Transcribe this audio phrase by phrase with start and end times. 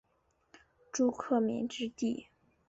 [0.91, 2.25] 朱克敏之弟。